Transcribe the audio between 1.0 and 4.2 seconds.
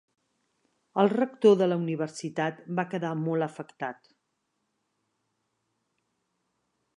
El rector de la universitat va quedar molt afectat.